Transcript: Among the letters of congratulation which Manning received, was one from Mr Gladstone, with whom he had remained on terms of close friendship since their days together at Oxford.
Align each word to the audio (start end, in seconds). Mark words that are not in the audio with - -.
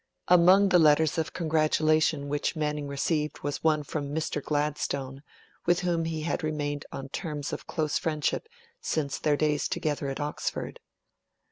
Among 0.29 0.69
the 0.69 0.79
letters 0.79 1.19
of 1.19 1.31
congratulation 1.31 2.27
which 2.27 2.55
Manning 2.55 2.87
received, 2.87 3.41
was 3.41 3.63
one 3.63 3.83
from 3.83 4.09
Mr 4.15 4.43
Gladstone, 4.43 5.21
with 5.67 5.81
whom 5.81 6.05
he 6.05 6.21
had 6.23 6.41
remained 6.43 6.85
on 6.91 7.09
terms 7.09 7.53
of 7.53 7.67
close 7.67 7.99
friendship 7.99 8.47
since 8.81 9.19
their 9.19 9.37
days 9.37 9.67
together 9.67 10.07
at 10.07 10.19
Oxford. 10.19 10.79